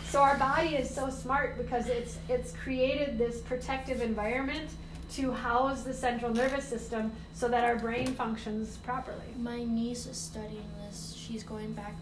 So 0.09 0.21
our 0.21 0.37
body 0.37 0.69
is 0.75 0.89
so 0.89 1.09
smart 1.09 1.57
because 1.57 1.87
it's 1.87 2.17
it's 2.29 2.53
created 2.53 3.17
this 3.17 3.41
protective 3.41 4.01
environment 4.01 4.69
to 5.13 5.31
house 5.31 5.83
the 5.83 5.93
central 5.93 6.33
nervous 6.33 6.65
system 6.65 7.11
so 7.33 7.47
that 7.49 7.63
our 7.63 7.75
brain 7.77 8.07
functions 8.13 8.77
properly. 8.77 9.33
My 9.39 9.63
niece 9.63 10.05
is 10.05 10.17
studying 10.17 10.65
this. 10.85 11.13
She's 11.17 11.43
going 11.43 11.73
back 11.73 11.95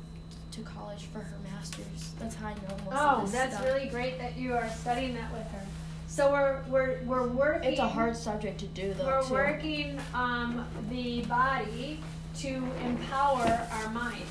to 0.51 0.61
college 0.61 1.05
for 1.11 1.19
her 1.19 1.37
master's. 1.51 2.13
That's 2.19 2.35
how 2.35 2.47
I 2.47 2.53
know 2.53 2.77
most 2.85 2.93
Oh, 2.93 2.95
of 2.95 3.21
this 3.23 3.31
that's 3.31 3.55
stuff. 3.55 3.65
really 3.65 3.87
great 3.89 4.17
that 4.19 4.37
you 4.37 4.53
are 4.53 4.69
studying 4.69 5.13
that 5.15 5.31
with 5.33 5.47
her. 5.51 5.61
So 6.07 6.31
we're 6.31 6.63
we're 6.69 6.99
we're 7.05 7.27
working. 7.27 7.71
It's 7.71 7.79
a 7.79 7.87
hard 7.87 8.15
subject 8.15 8.59
to 8.59 8.67
do 8.67 8.93
though. 8.93 9.05
We're 9.05 9.23
too. 9.23 9.33
working 9.33 9.99
um, 10.13 10.65
the 10.89 11.21
body 11.23 11.99
to 12.37 12.63
empower 12.83 13.67
our 13.71 13.89
mind 13.89 14.23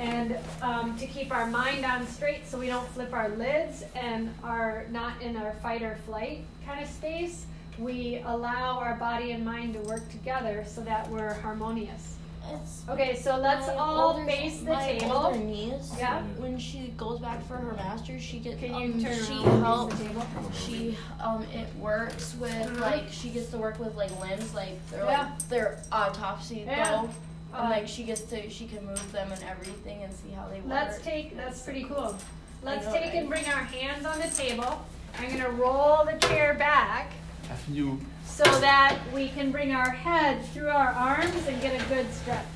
and 0.00 0.38
um, 0.62 0.96
to 0.96 1.06
keep 1.06 1.30
our 1.30 1.46
mind 1.46 1.84
on 1.84 2.06
straight 2.06 2.46
so 2.46 2.58
we 2.58 2.66
don't 2.68 2.88
flip 2.88 3.12
our 3.12 3.28
lids 3.28 3.84
and 3.94 4.32
are 4.42 4.86
not 4.90 5.20
in 5.20 5.36
our 5.36 5.52
fight 5.62 5.82
or 5.82 5.96
flight 6.06 6.44
kind 6.66 6.82
of 6.82 6.88
space. 6.88 7.44
We 7.78 8.22
allow 8.24 8.78
our 8.78 8.94
body 8.94 9.32
and 9.32 9.44
mind 9.44 9.74
to 9.74 9.80
work 9.80 10.08
together 10.10 10.64
so 10.66 10.80
that 10.82 11.08
we're 11.10 11.34
harmonious. 11.34 12.16
It's 12.52 12.82
Okay, 12.88 13.14
so 13.16 13.36
let's 13.36 13.68
all 13.68 14.12
older- 14.16 14.24
face 14.24 14.60
the 14.60 14.72
my 14.72 14.98
table. 14.98 15.12
older 15.12 15.38
niece. 15.38 15.92
Yeah. 15.98 16.22
When 16.38 16.58
she 16.58 16.92
goes 16.96 17.20
back 17.20 17.46
for 17.46 17.56
her 17.58 17.74
master's, 17.74 18.22
she 18.22 18.38
gets. 18.40 18.58
Can 18.58 18.74
you 18.74 18.94
um, 18.94 19.04
turn 19.04 19.14
she 19.24 19.34
around 19.44 19.46
and 19.52 19.62
help. 19.64 19.92
face 19.92 19.98
the 19.98 20.04
table? 20.08 20.52
She 20.66 20.98
um 21.20 21.42
it 21.54 21.68
works 21.78 22.34
with 22.40 22.50
Mhm. 22.52 22.80
like 22.80 23.04
she 23.10 23.28
gets 23.28 23.50
to 23.50 23.58
work 23.58 23.78
with 23.78 23.94
like 23.94 24.10
limbs 24.20 24.52
like 24.54 24.74
they're 24.90 25.04
Yeah. 25.04 25.18
like 25.24 25.48
their 25.48 25.82
autopsy 25.92 26.64
Yeah. 26.66 27.02
though. 27.02 27.10
And 27.54 27.68
like 27.70 27.82
um, 27.82 27.86
she 27.86 28.04
gets 28.04 28.22
to 28.22 28.48
she 28.48 28.66
can 28.66 28.86
move 28.86 29.12
them 29.12 29.30
and 29.32 29.42
everything 29.44 30.02
and 30.04 30.12
see 30.12 30.30
how 30.30 30.46
they 30.48 30.60
work. 30.60 30.68
Let's 30.68 31.00
take, 31.02 31.36
that's 31.36 31.62
pretty 31.62 31.84
cool. 31.84 32.16
Let's 32.62 32.86
know, 32.86 32.92
take 32.92 33.06
right? 33.06 33.14
and 33.14 33.28
bring 33.28 33.44
our 33.46 33.64
hands 33.64 34.06
on 34.06 34.18
the 34.18 34.28
table. 34.28 34.84
I'm 35.18 35.30
gonna 35.30 35.50
roll 35.50 36.04
the 36.04 36.16
chair 36.28 36.54
back 36.54 37.12
After 37.50 37.72
you. 37.72 38.00
so 38.24 38.44
that 38.60 38.98
we 39.12 39.28
can 39.28 39.50
bring 39.50 39.72
our 39.72 39.90
head 39.90 40.44
through 40.46 40.68
our 40.68 40.90
arms 40.90 41.46
and 41.48 41.60
get 41.60 41.80
a 41.80 41.84
good 41.88 42.12
stretch. 42.12 42.46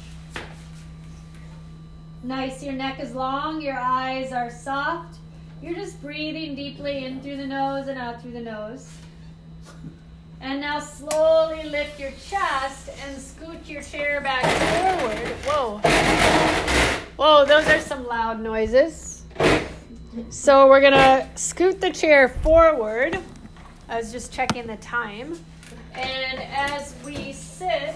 Nice, 2.22 2.62
your 2.62 2.72
neck 2.72 3.00
is 3.00 3.14
long, 3.14 3.60
your 3.60 3.78
eyes 3.78 4.32
are 4.32 4.50
soft. 4.50 5.18
You're 5.60 5.74
just 5.74 6.00
breathing 6.00 6.54
deeply 6.54 7.04
in 7.04 7.20
through 7.20 7.36
the 7.36 7.46
nose 7.46 7.88
and 7.88 7.98
out 7.98 8.22
through 8.22 8.32
the 8.32 8.40
nose. 8.40 8.90
And 10.44 10.60
now 10.60 10.78
slowly 10.78 11.62
lift 11.70 11.98
your 11.98 12.10
chest 12.10 12.90
and 13.02 13.18
scoot 13.18 13.66
your 13.66 13.80
chair 13.80 14.20
back 14.20 14.44
forward. 14.44 15.28
Whoa. 15.46 15.78
Whoa, 17.16 17.46
those 17.46 17.66
are 17.66 17.80
some 17.80 18.06
loud 18.06 18.42
noises. 18.42 19.22
So 20.28 20.68
we're 20.68 20.82
gonna 20.82 21.30
scoot 21.34 21.80
the 21.80 21.90
chair 21.90 22.28
forward. 22.28 23.18
I 23.88 23.96
was 23.96 24.12
just 24.12 24.34
checking 24.34 24.66
the 24.66 24.76
time. 24.76 25.42
And 25.94 26.38
as 26.38 26.94
we 27.06 27.32
sit, 27.32 27.94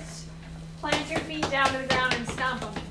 plant 0.81 1.11
your 1.11 1.21
feet 1.21 1.49
down 1.51 1.67
to 1.67 1.77
the 1.77 1.87
ground 1.87 2.15
and 2.15 2.27
stomp 2.31 2.63
them. 2.63 2.88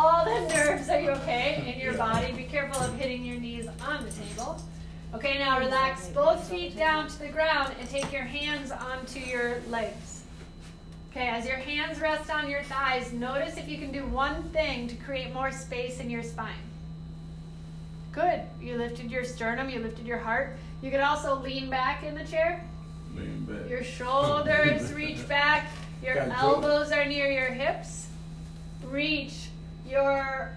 All 0.00 0.24
the 0.24 0.54
nerves. 0.54 0.88
Are 0.88 0.98
you 0.98 1.10
okay? 1.10 1.74
In 1.74 1.80
your 1.80 1.92
body. 1.94 2.32
Be 2.32 2.44
careful 2.44 2.82
of 2.82 2.94
hitting 2.96 3.22
your 3.22 3.38
knees 3.38 3.66
on 3.86 4.04
the 4.04 4.10
table. 4.10 4.62
Okay, 5.14 5.38
now 5.38 5.58
relax 5.58 6.08
both 6.08 6.48
feet 6.48 6.76
down 6.76 7.08
to 7.08 7.18
the 7.18 7.28
ground 7.28 7.74
and 7.78 7.88
take 7.88 8.10
your 8.10 8.22
hands 8.22 8.70
onto 8.70 9.18
your 9.18 9.60
legs. 9.68 10.22
Okay, 11.10 11.28
as 11.28 11.44
your 11.44 11.56
hands 11.56 12.00
rest 12.00 12.30
on 12.30 12.48
your 12.48 12.62
thighs, 12.62 13.12
notice 13.12 13.58
if 13.58 13.68
you 13.68 13.76
can 13.76 13.92
do 13.92 14.06
one 14.06 14.42
thing 14.50 14.88
to 14.88 14.94
create 14.94 15.34
more 15.34 15.52
space 15.52 16.00
in 16.00 16.08
your 16.08 16.22
spine. 16.22 16.54
Good. 18.12 18.40
You 18.60 18.76
lifted 18.76 19.10
your 19.10 19.24
sternum, 19.24 19.68
you 19.68 19.80
lifted 19.80 20.06
your 20.06 20.18
heart. 20.18 20.56
You 20.80 20.90
can 20.90 21.00
also 21.00 21.40
lean 21.40 21.68
back 21.68 22.04
in 22.04 22.14
the 22.14 22.24
chair. 22.24 22.64
Lean 23.14 23.44
back. 23.44 23.68
Your 23.68 23.84
shoulders 23.84 24.92
reach 24.94 25.28
back. 25.28 25.70
Your 26.02 26.16
elbows 26.16 26.90
are 26.90 27.04
near 27.04 27.30
your 27.30 27.50
hips. 27.50 28.06
Reach 28.86 29.49
your 29.90 30.52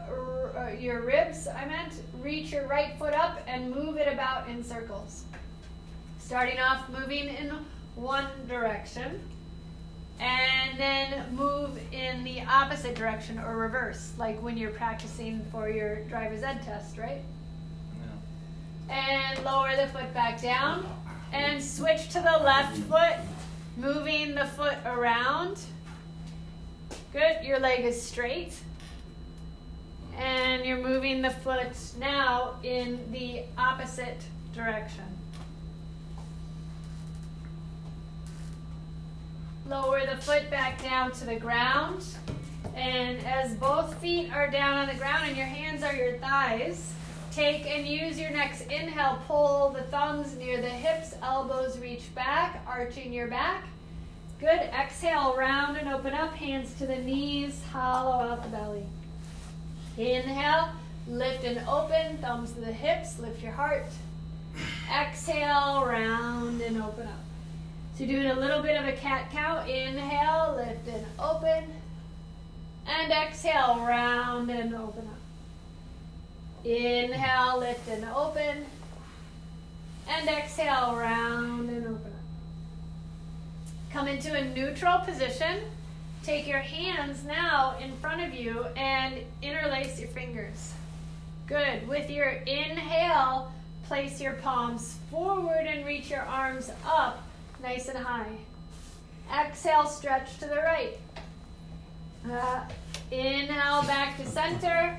uh, 0.56 0.72
your 0.80 1.02
ribs. 1.02 1.48
I 1.48 1.66
meant 1.66 1.94
reach 2.22 2.52
your 2.52 2.68
right 2.68 2.98
foot 2.98 3.14
up 3.14 3.42
and 3.48 3.72
move 3.74 3.98
it 3.98 4.12
about 4.12 4.48
in 4.48 4.64
circles. 4.64 5.24
Starting 6.20 6.60
off 6.60 6.88
moving 6.90 7.28
in 7.28 7.52
one 7.96 8.28
direction, 8.48 9.20
and 10.20 10.80
then 10.80 11.36
move 11.36 11.78
in 11.92 12.24
the 12.24 12.42
opposite 12.42 12.96
direction 12.96 13.40
or 13.40 13.58
reverse, 13.58 14.14
like 14.18 14.42
when 14.42 14.58
you're 14.58 14.72
practicing 14.72 15.44
for 15.52 15.70
your 15.70 16.04
driver's 16.06 16.44
ed 16.44 16.62
test, 16.64 16.98
right? 16.98 17.22
And 18.90 19.44
lower 19.44 19.76
the 19.76 19.88
foot 19.88 20.14
back 20.14 20.42
down. 20.42 20.86
And 21.32 21.64
switch 21.64 22.10
to 22.10 22.20
the 22.20 22.44
left 22.44 22.78
foot, 22.78 23.16
moving 23.76 24.36
the 24.36 24.46
foot 24.46 24.78
around. 24.86 25.60
Good. 27.12 27.44
Your 27.44 27.60
leg 27.60 27.86
is 27.86 28.00
straight. 28.00 28.54
And 30.18 30.66
you're 30.66 30.78
moving 30.78 31.22
the 31.22 31.32
foot 31.32 31.76
now 32.00 32.56
in 32.64 33.12
the 33.12 33.44
opposite 33.58 34.22
direction. 34.54 35.04
Lower 39.68 40.06
the 40.06 40.18
foot 40.18 40.50
back 40.50 40.82
down 40.82 41.12
to 41.14 41.26
the 41.26 41.36
ground. 41.36 42.06
And 42.76 43.20
as 43.26 43.54
both 43.56 43.96
feet 44.00 44.32
are 44.32 44.50
down 44.50 44.78
on 44.78 44.88
the 44.88 44.96
ground 44.96 45.26
and 45.28 45.38
your 45.38 45.46
hands 45.46 45.84
are 45.84 45.94
your 45.96 46.18
thighs, 46.18 46.94
take 47.32 47.66
and 47.66 47.88
use 47.88 48.20
your 48.20 48.32
next 48.32 48.62
inhale. 48.64 49.22
Pull 49.28 49.72
the 49.72 49.84
thumbs 49.84 50.36
near 50.36 50.62
the 50.62 50.70
hips, 50.70 51.16
elbows 51.22 51.80
reach 51.80 52.14
back, 52.16 52.64
arching 52.68 53.14
your 53.14 53.28
back. 53.28 53.64
Good. 54.40 54.60
Exhale, 54.60 55.36
round 55.38 55.78
and 55.78 55.88
open 55.88 56.14
up, 56.14 56.34
hands 56.34 56.74
to 56.76 56.86
the 56.86 56.98
knees, 56.98 57.62
hollow 57.72 58.28
out 58.28 58.44
the 58.44 58.50
belly. 58.50 58.86
Inhale, 59.98 60.70
lift 61.08 61.44
and 61.44 61.68
open, 61.68 62.18
thumbs 62.18 62.54
to 62.54 62.62
the 62.62 62.72
hips, 62.72 63.20
lift 63.20 63.42
your 63.42 63.52
heart. 63.52 63.86
Exhale, 64.92 65.86
round 65.86 66.62
and 66.62 66.82
open 66.82 67.08
up. 67.08 67.20
So 67.98 68.06
doing 68.06 68.26
a 68.26 68.34
little 68.34 68.64
bit 68.64 68.76
of 68.76 68.88
a 68.88 68.94
cat 68.94 69.32
cow. 69.32 69.66
Inhale, 69.66 70.56
lift 70.56 70.88
and 70.88 71.06
open. 71.20 71.66
And 72.88 73.12
exhale, 73.12 73.86
round 73.86 74.50
and 74.50 74.74
open 74.74 75.08
up. 75.08 76.66
Inhale, 76.66 77.60
lift 77.60 77.88
and 77.88 78.06
open. 78.06 78.66
And 80.10 80.28
exhale, 80.28 80.96
round 80.96 81.70
and 81.70 81.86
open 81.86 82.12
up. 82.12 82.12
Come 83.92 84.08
into 84.08 84.34
a 84.34 84.44
neutral 84.44 85.00
position. 85.00 85.60
Take 86.24 86.48
your 86.48 86.60
hands 86.60 87.26
now 87.26 87.76
in 87.82 87.98
front 87.98 88.22
of 88.22 88.34
you 88.34 88.66
and 88.78 89.20
interlace 89.42 90.00
your 90.00 90.08
fingers. 90.08 90.74
Good. 91.48 91.86
With 91.86 92.10
your 92.10 92.30
inhale, 92.30 93.52
place 93.88 94.22
your 94.22 94.34
palms 94.34 94.98
forward 95.12 95.68
and 95.68 95.86
reach 95.86 96.10
your 96.10 96.22
arms 96.22 96.72
up 96.86 97.22
nice 97.62 97.90
and 97.90 97.98
high. 97.98 98.38
Exhale, 99.38 99.86
stretch 99.86 100.38
to 100.40 100.46
the 100.46 100.56
right. 100.56 100.98
Uh, 102.30 102.62
inhale 103.12 103.84
back 103.84 104.16
to 104.18 104.26
center. 104.26 104.98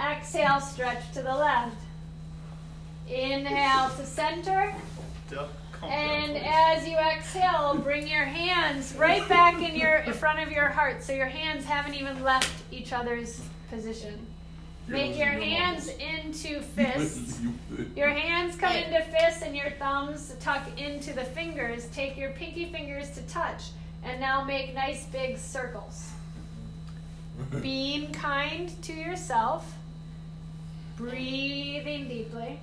Exhale, 0.00 0.60
stretch 0.60 1.12
to 1.12 1.22
the 1.22 1.34
left. 1.34 1.76
Inhale 3.08 3.90
to 3.90 4.04
center. 4.04 4.74
Duck, 5.28 5.50
calm 5.72 5.90
And 5.90 6.36
as 6.38 6.88
you 6.88 6.96
exhale, 6.96 7.78
bring 7.82 8.08
your 8.08 8.24
hands 8.24 8.94
right 8.94 9.26
back 9.28 9.60
in 9.60 9.76
your 9.76 9.96
in 9.98 10.12
front 10.14 10.40
of 10.40 10.50
your 10.50 10.68
heart. 10.68 11.02
So 11.02 11.12
your 11.12 11.26
hands 11.26 11.64
haven't 11.64 11.94
even 11.94 12.22
left 12.22 12.50
each 12.72 12.92
other's 12.92 13.40
position. 13.68 14.26
Make 14.86 15.18
your 15.18 15.28
hands 15.28 15.88
into 15.88 16.60
fists. 16.74 17.40
Your 17.94 18.08
hands 18.08 18.56
come 18.56 18.74
into 18.74 19.02
fists 19.02 19.42
and 19.42 19.54
your 19.54 19.70
thumbs 19.72 20.34
tuck 20.40 20.66
into 20.80 21.12
the 21.12 21.24
fingers. 21.24 21.86
Take 21.88 22.16
your 22.16 22.30
pinky 22.30 22.66
fingers 22.66 23.10
to 23.10 23.22
touch. 23.22 23.64
And 24.02 24.18
now 24.20 24.44
make 24.44 24.74
nice 24.74 25.04
big 25.06 25.36
circles. 25.36 26.10
Being 27.60 28.12
kind 28.12 28.70
to 28.82 28.94
yourself. 28.94 29.74
Breathing 30.96 32.08
deeply. 32.08 32.60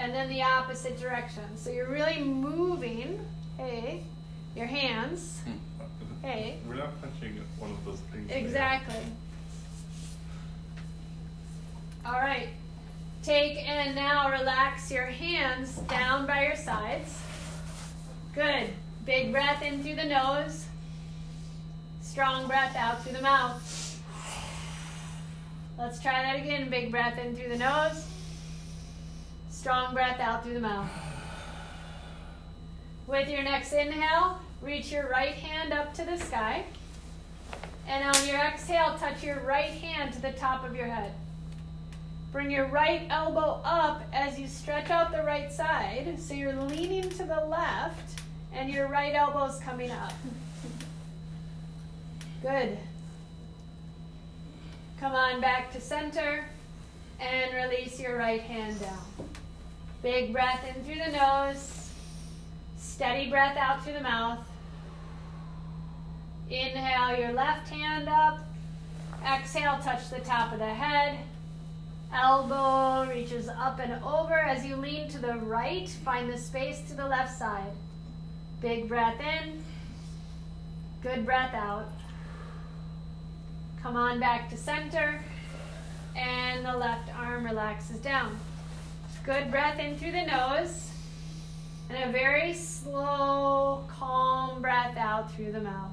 And 0.00 0.14
then 0.14 0.30
the 0.30 0.42
opposite 0.42 0.98
direction. 0.98 1.44
So 1.56 1.68
you're 1.68 1.90
really 1.90 2.22
moving, 2.22 3.20
hey, 3.58 4.02
your 4.56 4.64
hands, 4.64 5.42
hmm. 5.44 6.26
hey, 6.26 6.56
We're 6.66 6.76
not 6.76 6.98
punching 7.02 7.38
one 7.58 7.70
of 7.70 7.84
those 7.84 8.00
things. 8.10 8.22
in 8.22 8.26
the 8.28 8.34
air. 8.34 8.44
Exactly. 8.44 8.96
All 12.06 12.12
right. 12.18 12.48
Take 13.22 13.68
and 13.68 13.94
now 13.94 14.30
relax 14.30 14.90
your 14.90 15.04
hands 15.04 15.76
down 15.80 16.26
by 16.26 16.46
your 16.46 16.56
sides. 16.56 17.20
Good. 18.34 18.70
Big 19.04 19.32
breath 19.32 19.62
in 19.62 19.82
through 19.82 19.96
the 19.96 20.04
nose. 20.04 20.64
Strong 22.00 22.46
breath 22.46 22.74
out 22.74 23.04
through 23.04 23.18
the 23.18 23.22
mouth. 23.22 24.02
Let's 25.78 26.00
try 26.00 26.22
that 26.22 26.36
again. 26.38 26.70
Big 26.70 26.90
breath 26.90 27.18
in 27.18 27.36
through 27.36 27.50
the 27.50 27.58
nose. 27.58 28.09
Strong 29.60 29.92
breath 29.92 30.18
out 30.20 30.42
through 30.42 30.54
the 30.54 30.60
mouth. 30.60 30.88
With 33.06 33.28
your 33.28 33.42
next 33.42 33.74
inhale, 33.74 34.40
reach 34.62 34.90
your 34.90 35.06
right 35.10 35.34
hand 35.34 35.74
up 35.74 35.92
to 35.96 36.04
the 36.06 36.16
sky. 36.16 36.64
And 37.86 38.02
on 38.02 38.26
your 38.26 38.38
exhale, 38.38 38.96
touch 38.98 39.22
your 39.22 39.40
right 39.40 39.68
hand 39.68 40.14
to 40.14 40.22
the 40.22 40.32
top 40.32 40.64
of 40.66 40.74
your 40.74 40.86
head. 40.86 41.12
Bring 42.32 42.50
your 42.50 42.68
right 42.68 43.02
elbow 43.10 43.60
up 43.62 44.02
as 44.14 44.40
you 44.40 44.46
stretch 44.48 44.88
out 44.88 45.12
the 45.12 45.24
right 45.24 45.52
side. 45.52 46.18
So 46.18 46.32
you're 46.32 46.54
leaning 46.54 47.10
to 47.10 47.24
the 47.24 47.44
left 47.44 48.18
and 48.54 48.70
your 48.70 48.88
right 48.88 49.14
elbow's 49.14 49.60
coming 49.60 49.90
up. 49.90 50.14
Good. 52.40 52.78
Come 54.98 55.12
on 55.12 55.42
back 55.42 55.70
to 55.74 55.82
center 55.82 56.46
and 57.20 57.54
release 57.54 58.00
your 58.00 58.16
right 58.16 58.40
hand 58.40 58.80
down. 58.80 59.04
Big 60.02 60.32
breath 60.32 60.64
in 60.64 60.82
through 60.82 61.02
the 61.04 61.16
nose. 61.16 61.90
Steady 62.78 63.28
breath 63.28 63.56
out 63.56 63.84
through 63.84 63.92
the 63.92 64.00
mouth. 64.00 64.38
Inhale 66.48 67.18
your 67.18 67.32
left 67.32 67.68
hand 67.68 68.08
up. 68.08 68.40
Exhale, 69.24 69.78
touch 69.82 70.08
the 70.08 70.20
top 70.20 70.52
of 70.52 70.58
the 70.58 70.74
head. 70.74 71.18
Elbow 72.14 73.08
reaches 73.08 73.48
up 73.48 73.78
and 73.78 74.02
over 74.02 74.38
as 74.38 74.64
you 74.64 74.76
lean 74.76 75.08
to 75.10 75.18
the 75.18 75.34
right. 75.34 75.88
Find 75.88 76.32
the 76.32 76.38
space 76.38 76.80
to 76.88 76.94
the 76.94 77.06
left 77.06 77.38
side. 77.38 77.70
Big 78.62 78.88
breath 78.88 79.20
in. 79.20 79.62
Good 81.02 81.24
breath 81.24 81.54
out. 81.54 81.88
Come 83.82 83.96
on 83.96 84.18
back 84.18 84.50
to 84.50 84.56
center. 84.56 85.22
And 86.16 86.64
the 86.64 86.76
left 86.76 87.14
arm 87.16 87.44
relaxes 87.44 87.98
down. 87.98 88.38
Good 89.24 89.50
breath 89.50 89.78
in 89.78 89.96
through 89.96 90.12
the 90.12 90.26
nose. 90.26 90.90
And 91.88 92.08
a 92.08 92.12
very 92.12 92.54
slow, 92.54 93.84
calm 93.88 94.62
breath 94.62 94.96
out 94.96 95.32
through 95.34 95.52
the 95.52 95.60
mouth. 95.60 95.92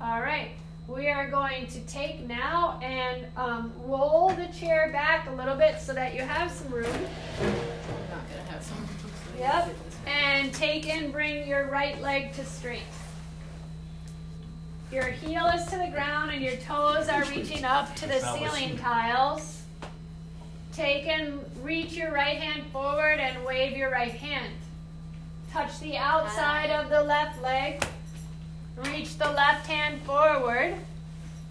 All 0.00 0.20
right. 0.20 0.50
We 0.86 1.08
are 1.08 1.28
going 1.28 1.66
to 1.66 1.80
take 1.80 2.28
now 2.28 2.78
and 2.80 3.26
um, 3.36 3.72
roll 3.84 4.28
the 4.28 4.46
chair 4.46 4.90
back 4.92 5.28
a 5.28 5.32
little 5.32 5.56
bit 5.56 5.80
so 5.80 5.92
that 5.94 6.14
you 6.14 6.22
have 6.22 6.50
some 6.50 6.70
room. 6.70 6.86
I'm 6.86 7.46
not 8.10 8.28
gonna 8.30 8.50
have 8.50 8.62
some. 8.62 8.86
Yep. 9.38 9.74
And 10.06 10.54
take 10.54 10.88
and 10.88 11.12
bring 11.12 11.48
your 11.48 11.66
right 11.68 12.00
leg 12.00 12.32
to 12.34 12.44
straight. 12.44 12.82
Your 14.92 15.06
heel 15.06 15.46
is 15.46 15.64
to 15.66 15.78
the 15.78 15.88
ground 15.88 16.30
and 16.30 16.40
your 16.40 16.56
toes 16.56 17.08
are 17.08 17.24
reaching 17.24 17.64
up 17.64 17.96
to 17.96 18.06
the 18.06 18.20
ceiling 18.20 18.76
tiles. 18.78 19.55
Take 20.76 21.06
and 21.06 21.42
reach 21.62 21.94
your 21.94 22.12
right 22.12 22.36
hand 22.36 22.70
forward 22.70 23.18
and 23.18 23.42
wave 23.46 23.74
your 23.78 23.90
right 23.90 24.12
hand. 24.12 24.52
Touch 25.50 25.80
the 25.80 25.96
outside 25.96 26.68
of 26.68 26.90
the 26.90 27.02
left 27.02 27.42
leg. 27.42 27.82
Reach 28.84 29.16
the 29.16 29.30
left 29.30 29.66
hand 29.66 30.02
forward 30.02 30.74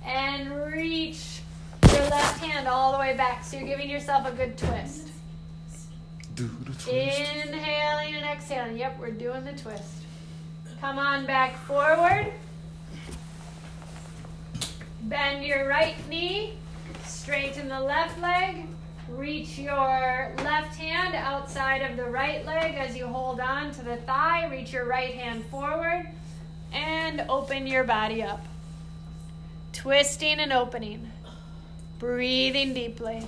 and 0.05 0.63
reach 0.71 1.41
your 1.91 2.03
left 2.03 2.39
hand 2.39 2.67
all 2.67 2.91
the 2.91 2.99
way 2.99 3.17
back. 3.17 3.43
So 3.43 3.57
you're 3.57 3.65
giving 3.65 3.89
yourself 3.89 4.27
a 4.27 4.31
good 4.31 4.59
twist. 4.59 5.07
Do 6.35 6.47
the 6.59 6.73
twist. 6.73 6.87
Inhaling 6.89 8.13
and 8.13 8.25
exhaling. 8.25 8.77
Yep, 8.77 8.99
we're 8.99 9.09
doing 9.09 9.43
the 9.43 9.53
twist. 9.53 10.03
Come 10.79 10.99
on 10.99 11.25
back 11.25 11.57
forward. 11.65 12.31
Bend 15.01 15.43
your 15.43 15.67
right 15.67 15.95
knee. 16.07 16.59
Straighten 17.05 17.69
the 17.69 17.79
left 17.79 18.21
leg. 18.21 18.67
Reach 19.09 19.59
your 19.59 20.33
left 20.37 20.75
hand 20.77 21.13
outside 21.13 21.83
of 21.83 21.95
the 21.95 22.05
right 22.05 22.43
leg 22.45 22.75
as 22.75 22.97
you 22.97 23.05
hold 23.05 23.39
on 23.39 23.71
to 23.73 23.83
the 23.83 23.97
thigh. 23.97 24.47
Reach 24.47 24.73
your 24.73 24.85
right 24.85 25.13
hand 25.13 25.45
forward 25.45 26.07
and 26.73 27.21
open 27.29 27.67
your 27.67 27.83
body 27.83 28.23
up. 28.23 28.43
Twisting 29.73 30.39
and 30.39 30.51
opening. 30.51 31.11
Breathing 31.99 32.73
deeply. 32.73 33.27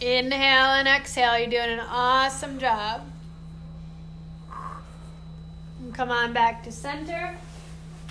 Inhale 0.00 0.72
and 0.72 0.88
exhale. 0.88 1.38
You're 1.38 1.50
doing 1.50 1.78
an 1.78 1.86
awesome 1.86 2.58
job. 2.58 3.02
And 5.80 5.94
come 5.94 6.10
on 6.10 6.32
back 6.32 6.64
to 6.64 6.72
center 6.72 7.36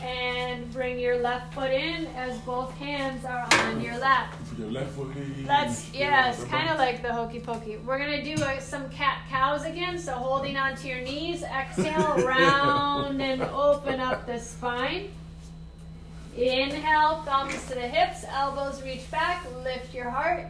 and 0.03 0.69
bring 0.73 0.99
your 0.99 1.17
left 1.19 1.53
foot 1.53 1.71
in 1.71 2.07
as 2.17 2.37
both 2.39 2.73
hands 2.73 3.23
are 3.23 3.47
on 3.51 3.79
your 3.79 3.97
lap. 3.97 4.33
Your 4.57 4.69
left 4.69 4.91
foot 4.91 5.15
in. 5.15 5.45
That's 5.45 5.93
yeah, 5.93 6.29
it's 6.29 6.43
kind 6.45 6.69
of 6.69 6.77
like 6.77 7.01
the 7.01 7.13
hokey 7.13 7.39
pokey. 7.39 7.77
We're 7.77 7.97
gonna 7.97 8.23
do 8.23 8.33
uh, 8.43 8.59
some 8.59 8.89
cat 8.89 9.19
cows 9.29 9.63
again. 9.63 9.97
So 9.97 10.13
holding 10.13 10.57
onto 10.57 10.89
your 10.89 10.99
knees, 10.99 11.43
exhale, 11.43 12.17
round 12.25 13.21
and 13.21 13.41
open 13.43 14.01
up 14.01 14.25
the 14.27 14.39
spine. 14.39 15.09
Inhale, 16.35 17.21
thumbs 17.23 17.65
to 17.67 17.75
the 17.75 17.87
hips, 17.87 18.25
elbows 18.27 18.83
reach 18.83 19.09
back, 19.09 19.45
lift 19.63 19.93
your 19.93 20.09
heart. 20.09 20.47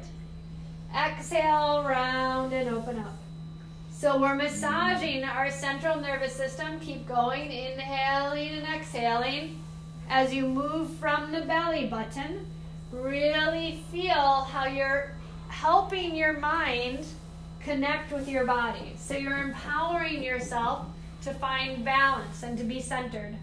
Exhale, 0.96 1.84
round 1.84 2.54
and 2.54 2.70
open 2.70 2.98
up. 3.00 3.23
So 4.04 4.20
we're 4.20 4.36
massaging 4.36 5.24
our 5.24 5.50
central 5.50 5.98
nervous 5.98 6.36
system. 6.36 6.78
Keep 6.82 7.08
going, 7.08 7.50
inhaling 7.50 8.50
and 8.50 8.68
exhaling. 8.76 9.64
As 10.10 10.34
you 10.34 10.46
move 10.46 10.90
from 10.96 11.32
the 11.32 11.44
belly 11.44 11.86
button, 11.86 12.46
really 12.92 13.82
feel 13.94 14.42
how 14.42 14.66
you're 14.66 15.14
helping 15.48 16.18
your 16.18 16.34
mind 16.34 17.06
connect 17.62 18.12
with 18.12 18.28
your 18.28 18.44
body. 18.44 18.94
So 18.98 19.16
you're 19.16 19.38
empowering 19.38 20.22
yourself 20.22 20.86
to 21.22 21.34
find 21.36 21.86
balance 21.86 22.44
and 22.44 22.58
to 22.58 22.66
be 22.66 22.82
centered. 22.82 23.38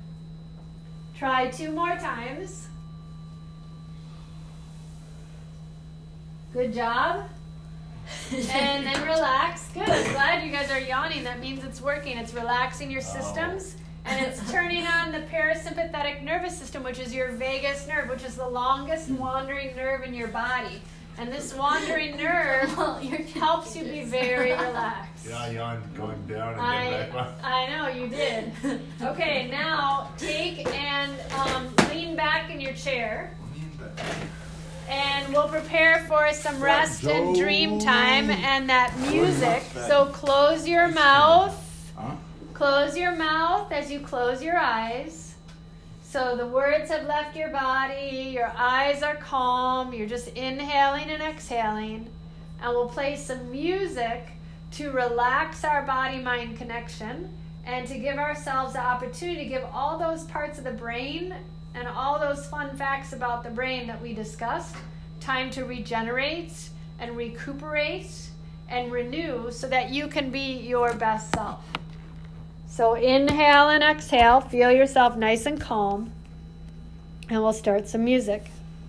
Try 1.17 1.49
two 1.49 1.71
more 1.71 1.97
times. 1.97 2.69
Good 6.53 6.75
job. 6.75 7.31
And 8.33 8.87
then 8.87 9.03
relax. 9.05 9.69
Good. 9.69 9.89
I'm 9.89 10.13
glad 10.13 10.45
you 10.45 10.53
guys 10.53 10.71
are 10.71 10.81
yawning. 10.81 11.25
That 11.25 11.41
means 11.41 11.65
it's 11.65 11.81
working. 11.81 12.19
It's 12.19 12.35
relaxing 12.35 12.91
your 12.91 13.01
systems 13.03 13.77
and 14.05 14.27
it's 14.27 14.51
turning 14.51 14.87
on 14.87 15.13
the 15.13 15.21
parasympathetic 15.21 16.23
nervous 16.23 16.57
system, 16.57 16.83
which 16.83 16.99
is 16.99 17.15
your 17.15 17.33
vagus 17.33 17.87
nerve, 17.87 18.09
which 18.09 18.25
is 18.25 18.37
the 18.37 18.49
longest 18.49 19.11
wandering 19.11 19.77
nerve 19.77 20.03
in 20.03 20.15
your 20.15 20.29
body. 20.29 20.81
And 21.19 21.31
this 21.31 21.55
wandering 21.55 22.17
nerve 22.25 22.71
helps 23.35 23.77
you 23.77 23.85
be 23.85 24.05
very 24.05 24.53
relaxed. 24.53 25.27
Yeah, 25.29 25.39
I 25.39 25.51
yawned 25.51 25.95
going 25.95 26.27
down 26.27 26.55
and 26.55 26.63
I, 26.63 26.91
then 26.91 27.11
back 27.11 27.21
up. 27.21 27.41
I 27.43 27.67
know 27.69 27.89
you 27.89 28.09
did. 28.09 28.53
Okay, 29.03 29.49
now 29.51 30.11
take 30.17 30.67
and 30.73 31.13
um, 31.33 31.75
lean 31.91 32.17
back 32.17 32.51
in 32.51 32.61
your 32.61 32.73
chair, 32.73 33.37
and 34.91 35.33
we'll 35.33 35.49
prepare 35.49 36.05
for 36.09 36.33
some 36.33 36.61
rest 36.61 37.05
and 37.05 37.37
dream 37.37 37.79
time 37.79 38.29
and 38.29 38.69
that 38.69 38.97
music. 38.99 39.63
So 39.87 40.07
close 40.07 40.67
your 40.67 40.89
mouth. 40.89 41.57
Close 42.55 42.97
your 42.97 43.15
mouth 43.15 43.73
as 43.73 43.91
you 43.91 44.01
close 44.01 44.43
your 44.43 44.59
eyes. 44.59 45.35
So 46.03 46.37
the 46.37 46.47
words 46.47 46.91
have 46.91 47.07
left 47.07 47.37
your 47.37 47.51
body, 47.51 48.33
your 48.35 48.53
eyes 48.57 49.03
are 49.03 49.15
calm, 49.15 49.95
you're 49.95 50.09
just 50.09 50.29
inhaling 50.29 51.09
and 51.09 51.23
exhaling. 51.23 52.11
And 52.61 52.73
we'll 52.73 52.89
play 52.89 53.15
some 53.15 53.51
music 53.51 54.27
to 54.73 54.91
relax 54.91 55.65
our 55.65 55.83
body 55.83 56.19
mind 56.19 56.59
connection 56.59 57.33
and 57.65 57.87
to 57.87 57.97
give 57.97 58.19
ourselves 58.19 58.73
the 58.73 58.81
opportunity 58.81 59.45
to 59.45 59.49
give 59.49 59.65
all 59.73 59.99
those 59.99 60.25
parts 60.25 60.59
of 60.59 60.65
the 60.65 60.73
brain 60.73 61.35
and 61.75 61.87
all 61.89 62.19
those 62.19 62.47
fun 62.47 62.77
facts 62.77 63.13
about 63.13 63.45
the 63.45 63.51
brain 63.51 63.87
that 63.87 64.01
we 64.01 64.13
discussed 64.13 64.75
time 65.21 65.51
to 65.51 65.65
regenerate 65.65 66.71
and 66.99 67.17
recuperate 67.17 68.31
and 68.69 68.93
renew 68.93 69.51
so 69.51 69.69
that 69.69 69.91
you 69.91 70.07
can 70.09 70.31
be 70.31 70.59
your 70.59 70.95
best 70.95 71.35
self. 71.35 71.65
So 72.69 72.95
inhale 72.95 73.69
and 73.69 73.83
exhale. 73.83 74.41
Feel 74.41 74.71
yourself 74.71 75.17
nice 75.17 75.47
and 75.47 75.61
calm. 75.61 76.13
And 77.29 77.43
we'll 77.43 77.53
start 77.53 77.89
some 77.89 78.05
music. 78.05 78.51